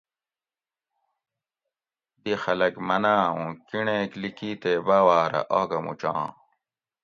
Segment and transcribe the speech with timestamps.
[2.23, 6.25] دی خلک مناۤں اوں کِنڑیک لِکی تے باواۤ رہ آگہ مُوچاں